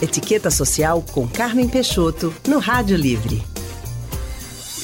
[0.00, 3.42] Etiqueta Social com Carmen Peixoto, no Rádio Livre.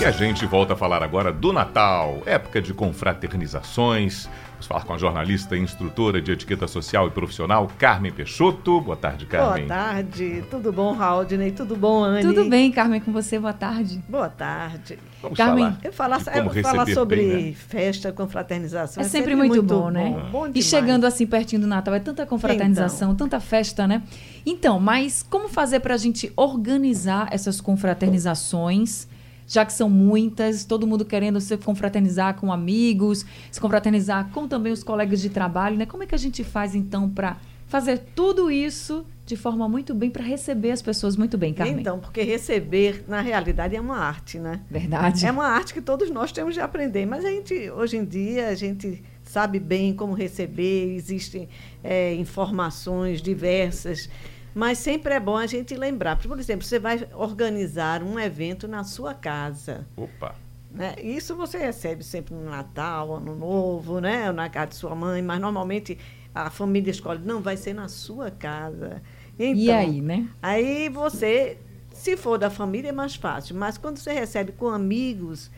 [0.00, 4.26] E a gente volta a falar agora do Natal, época de confraternizações.
[4.62, 8.80] Vamos falar com a jornalista e instrutora de etiqueta social e profissional, Carmen Peixoto.
[8.80, 9.66] Boa tarde, Carmen.
[9.66, 10.45] Boa tarde.
[10.48, 11.50] Tudo bom, Raudney?
[11.50, 12.23] Tudo bom, Anne?
[12.23, 13.41] Tudo bem, Carmen, com você.
[13.41, 14.01] Boa tarde.
[14.09, 15.01] Boa tarde.
[15.20, 15.79] Vamos Carmen, falar.
[15.83, 17.52] Eu falar, eu falar sobre bem, né?
[17.55, 19.02] festa, confraternização.
[19.02, 20.29] É sempre muito, bom, né?
[20.30, 24.02] Bom e chegando assim pertinho do Natal, é tanta confraternização, tanta festa, né?
[24.47, 29.09] Então, mas como fazer para a gente organizar essas confraternizações?
[29.52, 34.73] Já que são muitas, todo mundo querendo se confraternizar com amigos, se confraternizar com também
[34.73, 35.84] os colegas de trabalho, né?
[35.84, 40.09] Como é que a gente faz então para fazer tudo isso de forma muito bem
[40.09, 41.80] para receber as pessoas muito bem, Carmen?
[41.80, 44.62] Então, porque receber, na realidade, é uma arte, né?
[44.70, 45.27] Verdade.
[45.27, 48.48] É uma arte que todos nós temos de aprender, mas a gente, hoje em dia,
[48.48, 51.47] a gente sabe bem como receber, existem
[51.84, 54.09] é, informações diversas,
[54.55, 56.16] mas sempre é bom a gente lembrar.
[56.16, 59.86] Por exemplo, você vai organizar um evento na sua casa.
[59.97, 60.34] Opa.
[60.70, 60.95] né?
[61.03, 64.28] Isso você recebe sempre no Natal, Ano Novo, né?
[64.28, 65.98] ou na casa de sua mãe, mas normalmente
[66.34, 69.03] a família escolhe, não, vai ser na sua casa.
[69.39, 70.28] e Então, aí, né?
[70.42, 71.58] Aí você,
[71.92, 73.55] se for da família, é mais fácil.
[73.56, 75.50] Mas quando você recebe com amigos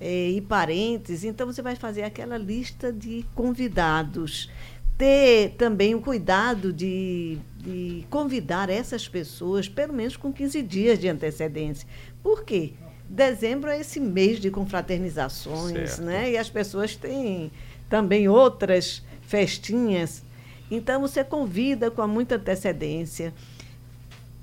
[0.00, 4.50] eh, e parentes, então você vai fazer aquela lista de convidados.
[4.96, 11.08] Ter também o cuidado de, de convidar essas pessoas, pelo menos com 15 dias de
[11.08, 11.86] antecedência.
[12.22, 12.72] Por quê?
[13.08, 16.02] Dezembro é esse mês de confraternizações, Certo.
[16.02, 16.32] né?
[16.32, 17.52] E as pessoas têm
[17.88, 20.22] também outras festinhas.
[20.70, 23.32] Então você convida com muita antecedência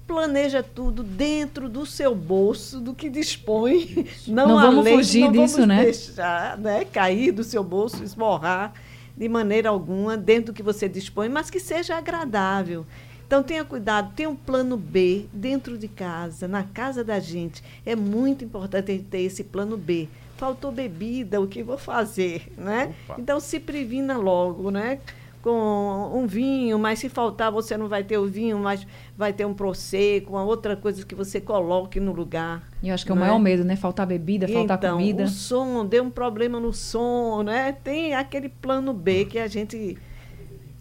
[0.05, 4.05] planeja tudo dentro do seu bolso, do que dispõe.
[4.27, 5.83] Não, Não vamos além, fugir não disso, vamos né?
[5.83, 8.73] deixar né, cair do seu bolso, esborrar
[9.15, 12.85] de maneira alguma dentro do que você dispõe, mas que seja agradável.
[13.25, 17.63] Então tenha cuidado, tenha um plano B dentro de casa, na casa da gente.
[17.85, 20.07] É muito importante a gente ter esse plano B.
[20.37, 22.93] Faltou bebida, o que vou fazer, né?
[23.05, 23.15] Opa.
[23.19, 24.99] Então se previna logo, né?
[25.43, 28.87] Com um vinho, mas se faltar você não vai ter o vinho, mas
[29.17, 32.63] vai ter um prosecco, uma outra coisa que você coloque no lugar.
[32.81, 33.75] E eu acho que é o não maior medo, né?
[33.75, 35.25] Faltar bebida, faltar então, comida.
[35.25, 37.73] o som, deu um problema no som, né?
[37.83, 39.97] Tem aquele plano B que a gente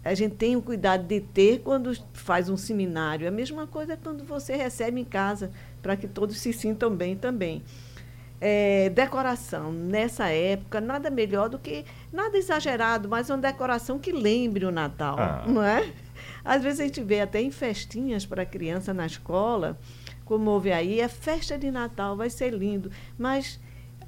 [0.03, 3.27] a gente tem o cuidado de ter quando faz um seminário.
[3.27, 7.61] A mesma coisa quando você recebe em casa, para que todos se sintam bem também.
[8.45, 14.65] É, decoração, nessa época, nada melhor do que, nada exagerado, mas uma decoração que lembre
[14.65, 15.43] o Natal, Ah.
[15.47, 15.89] não é?
[16.43, 19.79] Às vezes a gente vê até em festinhas para criança na escola,
[20.25, 23.61] como houve aí, é festa de Natal, vai ser lindo, mas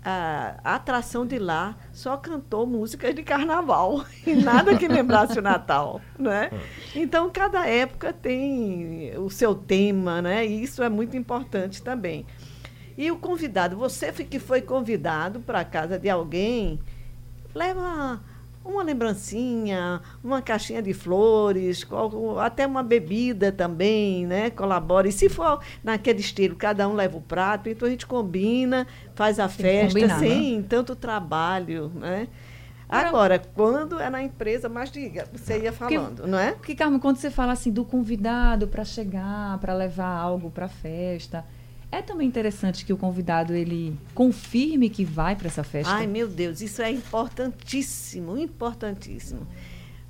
[0.03, 5.41] a, a atração de lá só cantou músicas de carnaval e nada que lembrasse o
[5.41, 6.51] Natal, né?
[6.93, 10.45] Então cada época tem o seu tema, né?
[10.45, 12.25] E isso é muito importante também.
[12.97, 16.79] E o convidado, você que foi convidado para a casa de alguém,
[17.53, 18.19] leva
[18.63, 21.85] uma lembrancinha, uma caixinha de flores,
[22.41, 24.49] até uma bebida também, né?
[24.49, 25.07] Colabora.
[25.07, 29.39] E se for naquele estilo, cada um leva o prato, então a gente combina, faz
[29.39, 32.27] a festa combinar, sem tanto trabalho, né?
[32.87, 36.51] Agora- quando é na empresa, mas diga, você ia falando, não é?
[36.53, 40.69] Porque, Carmen, quando você fala assim do convidado para chegar, para levar algo para a
[40.69, 41.43] festa,
[41.97, 45.93] é também interessante que o convidado ele confirme que vai para essa festa.
[45.93, 49.47] Ai, meu Deus, isso é importantíssimo, importantíssimo.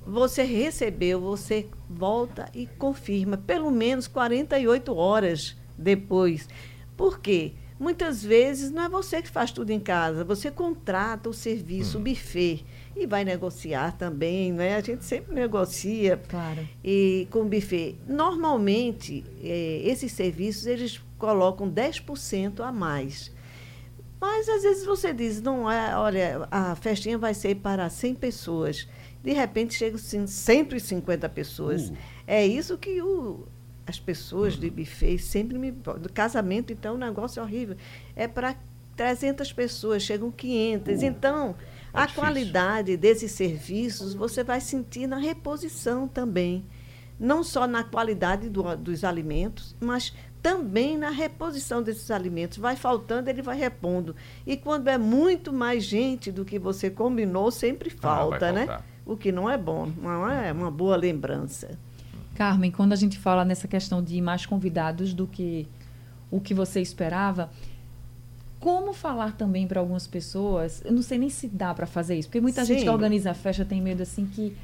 [0.06, 6.48] Você recebeu, você volta e confirma, pelo menos 48 horas depois.
[6.96, 7.52] Por quê?
[7.78, 12.00] Muitas vezes não é você que faz tudo em casa, você contrata o serviço, o
[12.00, 12.64] buffet,
[12.96, 14.76] e vai negociar também, né?
[14.76, 16.66] A gente sempre negocia Claro.
[16.82, 17.96] e com o buffet.
[18.08, 23.32] Normalmente, eh, esses serviços, eles colocam 10% a mais.
[24.20, 28.88] Mas, às vezes, você diz, não é, olha, a festinha vai ser para 100 pessoas.
[29.22, 31.90] De repente, chegam sim, 150 pessoas.
[31.90, 31.96] Uh.
[32.26, 33.46] É isso que o,
[33.86, 35.70] as pessoas de buffet sempre me...
[35.70, 37.76] Do casamento, então, o negócio é horrível.
[38.14, 38.56] É para
[38.96, 41.02] 300 pessoas, chegam 500.
[41.02, 41.04] Uh.
[41.04, 41.54] Então,
[41.92, 42.22] É a difícil.
[42.22, 46.64] qualidade desses serviços você vai sentir na reposição também.
[47.18, 52.58] Não só na qualidade do- dos alimentos, mas também na reposição desses alimentos.
[52.58, 54.14] Vai faltando, ele vai repondo.
[54.46, 58.66] E quando é muito mais gente do que você combinou, sempre Ah, falta, né?
[58.66, 58.86] faltar.
[59.06, 61.78] O que não é bom, não é uma boa lembrança.
[62.34, 65.66] Carmen, quando a gente fala nessa questão de mais convidados do que
[66.30, 67.48] o que você esperava,
[68.60, 70.82] como falar também para algumas pessoas?
[70.84, 72.84] Eu não sei nem se dá para fazer isso, porque muita gente Sim.
[72.84, 74.56] que organiza a festa tem medo assim que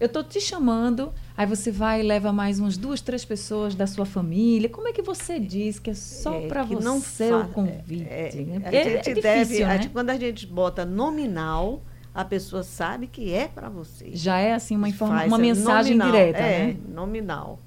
[0.00, 3.86] eu tô te chamando, aí você vai e leva mais umas duas, três pessoas da
[3.86, 4.68] sua família.
[4.68, 7.44] Como é que você diz que é só É, para que você não o fa-
[7.52, 8.08] convite?
[8.08, 8.62] É, né?
[8.64, 9.74] a é- gente é deve, difícil, a né?
[9.82, 11.82] gente- quando a gente bota nominal,
[12.14, 14.10] a pessoa sabe que é para você.
[14.14, 16.76] Já é assim uma, informa uma é mensagem nominal, direta, é, né?
[16.88, 17.60] nominal.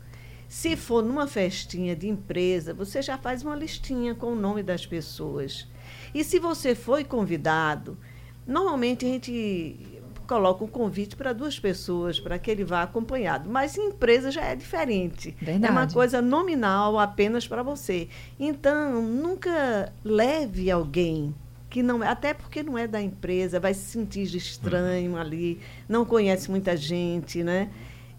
[0.49, 4.85] Se for numa festinha de empresa, você já faz uma listinha com o nome das
[4.85, 5.67] pessoas.
[6.13, 7.97] E se você foi convidado,
[8.45, 9.92] normalmente a gente
[10.27, 13.49] coloca o convite para duas pessoas, para que ele vá acompanhado.
[13.49, 15.35] Mas em empresa já é diferente.
[15.41, 15.93] É uma Verdade.
[15.93, 18.07] coisa nominal apenas para você.
[18.39, 21.33] Então, nunca leve alguém
[21.69, 25.59] que não é, até porque não é da empresa, vai se sentir estranho ali,
[25.89, 27.69] não conhece muita gente, né?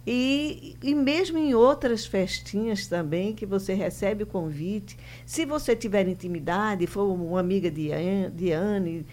[0.07, 6.07] E, e mesmo em outras festinhas também, que você recebe o convite, se você tiver
[6.09, 9.07] intimidade, for uma amiga de An- de Anne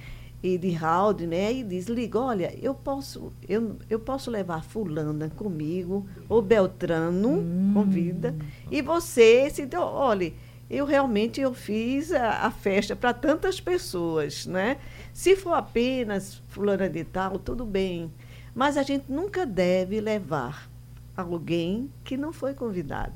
[0.44, 1.54] e de Raul, né?
[1.54, 7.44] E diz, liga, olha, eu posso, eu, eu posso levar fulana comigo, ou Beltrano,
[7.74, 8.36] convida,
[8.70, 10.34] e você, se, então, olha,
[10.70, 14.78] eu realmente eu fiz a, a festa para tantas pessoas, né?
[15.14, 18.10] Se for apenas fulana de tal, tudo bem.
[18.56, 20.70] Mas a gente nunca deve levar
[21.16, 23.14] alguém que não foi convidado.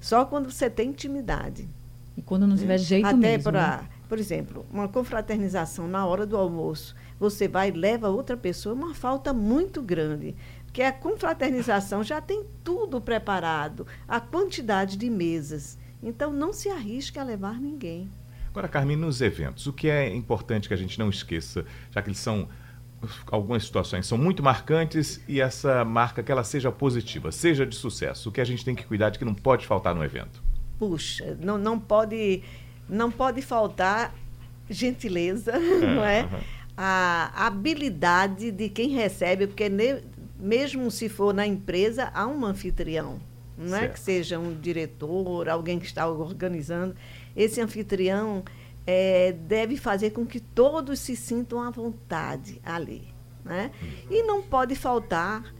[0.00, 1.68] Só quando você tem intimidade.
[2.16, 3.50] E quando não tiver jeito Até mesmo.
[3.50, 3.88] para, né?
[4.14, 8.78] Por exemplo, uma confraternização na hora do almoço, você vai e leva outra pessoa, é
[8.78, 10.36] uma falta muito grande.
[10.64, 15.76] Porque a confraternização já tem tudo preparado, a quantidade de mesas.
[16.00, 18.08] Então, não se arrisque a levar ninguém.
[18.50, 22.08] Agora, Carmen, nos eventos, o que é importante que a gente não esqueça, já que
[22.08, 22.48] eles são
[23.32, 28.28] algumas situações são muito marcantes e essa marca que ela seja positiva, seja de sucesso.
[28.28, 30.40] O que a gente tem que cuidar de que não pode faltar no evento.
[30.78, 32.44] Puxa, não, não pode
[32.88, 34.14] não pode faltar
[34.68, 36.28] gentileza, não é?
[36.76, 40.02] A habilidade de quem recebe, porque ne-
[40.38, 43.20] mesmo se for na empresa, há um anfitrião.
[43.56, 43.92] Não é Certo.
[43.94, 46.96] que seja um diretor, alguém que está organizando.
[47.36, 48.42] Esse anfitrião
[48.84, 53.06] eh, deve fazer com que todos se sintam à vontade ali.
[53.44, 53.70] Né?
[54.10, 55.54] E não pode faltar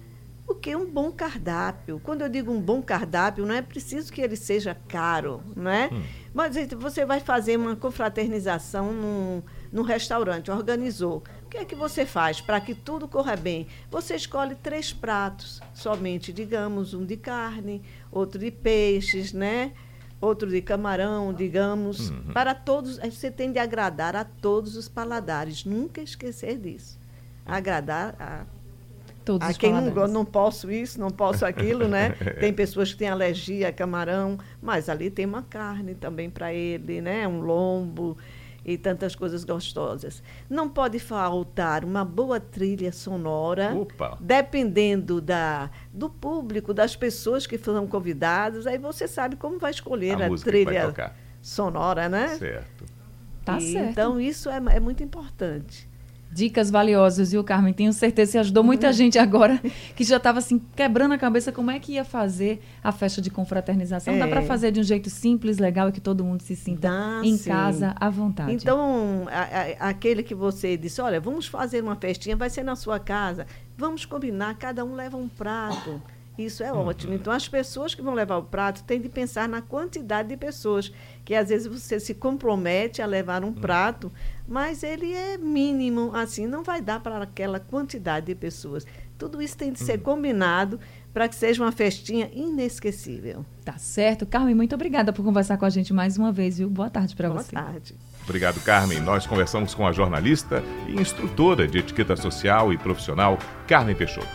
[0.46, 2.00] o que um bom cardápio.
[2.02, 5.90] Quando eu digo um bom cardápio, não é preciso que ele seja caro, não é?
[6.32, 9.42] Mas gente, você vai fazer uma confraternização num,
[9.72, 11.22] num restaurante, organizou.
[11.44, 13.66] O que é que você faz para que tudo corra bem?
[13.90, 19.72] Você escolhe três pratos, somente, digamos, um de carne, outro de peixes, né?
[20.20, 22.98] Outro de camarão, digamos, para todos.
[22.98, 25.64] Você tem de agradar a todos os paladares.
[25.64, 26.98] Nunca esquecer disso.
[27.44, 28.46] Agradar a
[29.24, 30.10] Todos a quem não, paladares.
[30.10, 32.10] go- não posso isso, não posso aquilo, né?
[32.40, 37.00] Tem pessoas que têm alergia a camarão, mas ali tem uma carne também para ele,
[37.00, 37.26] né?
[37.26, 38.16] Um lombo
[38.66, 40.22] e tantas coisas gostosas.
[40.48, 44.16] Não pode faltar uma boa trilha sonora, Opa!
[44.20, 50.20] dependendo da, do público, das pessoas que foram convidadas, aí você sabe como vai escolher
[50.22, 50.94] A a, trilha
[51.42, 52.28] sonora, né?
[52.38, 52.84] Certo.
[53.44, 53.90] Tá E certo.
[53.90, 55.88] Então isso é, é muito importante.
[56.34, 57.72] Dicas valiosas, viu, Carmen?
[57.72, 58.66] Tenho certeza que ajudou Uhum.
[58.66, 59.60] muita gente agora
[59.94, 63.30] que já estava assim quebrando a cabeça como é que ia fazer a festa de
[63.30, 64.18] confraternização.
[64.18, 64.28] Dá É.
[64.28, 67.36] para fazer de um jeito simples, legal e que todo mundo se sinta Dá, em
[67.36, 67.48] sim.
[67.48, 68.52] casa à vontade.
[68.52, 72.74] Então, a- a- aquele que você disse, olha, vamos fazer uma festinha, vai ser na
[72.74, 73.46] sua casa,
[73.78, 76.02] vamos combinar, cada um leva um prato.
[76.36, 77.14] Isso é ótimo.
[77.14, 80.92] Então, as pessoas que vão levar o prato têm de pensar na quantidade de pessoas,
[81.24, 84.10] que às vezes você se compromete a levar um prato,
[84.46, 88.84] mas ele é mínimo, assim, não vai dar para aquela quantidade de pessoas.
[89.16, 90.80] Tudo isso tem de ser combinado
[91.12, 93.46] para que seja uma festinha inesquecível.
[93.64, 94.26] Tá certo.
[94.26, 96.68] Carmen, muito obrigada por conversar com a gente mais uma vez, viu?
[96.68, 97.52] Boa tarde para Boa você.
[97.52, 97.94] tarde.
[98.24, 99.00] Obrigado, Carmen.
[99.00, 103.38] Nós conversamos com a jornalista e instrutora de etiqueta social e profissional,
[103.68, 104.26] Carmen Peixoto.